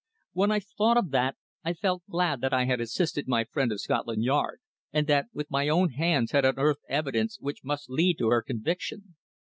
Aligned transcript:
When 0.33 0.49
I 0.49 0.59
thought 0.61 0.97
of 0.97 1.11
that 1.11 1.35
I 1.63 1.73
felt 1.73 2.01
glad 2.09 2.41
that 2.41 2.51
I 2.55 2.65
had 2.65 2.81
assisted 2.81 3.27
my 3.27 3.43
friend 3.43 3.71
of 3.71 3.81
Scotland 3.81 4.23
Yard, 4.23 4.59
and 4.91 5.05
that 5.05 5.27
with 5.31 5.51
my 5.51 5.69
own 5.69 5.91
hands 5.91 6.31
had 6.31 6.43
unearthed 6.43 6.81
evidence 6.89 7.37
which 7.39 7.63
must 7.63 7.87
lead 7.87 8.17
to 8.17 8.29
her 8.29 8.41
conviction. 8.41 9.15